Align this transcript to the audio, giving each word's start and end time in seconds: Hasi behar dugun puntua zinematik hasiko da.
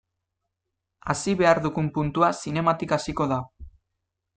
Hasi 1.13 1.37
behar 1.43 1.63
dugun 1.67 1.93
puntua 2.01 2.33
zinematik 2.43 2.97
hasiko 3.01 3.33
da. 3.37 3.43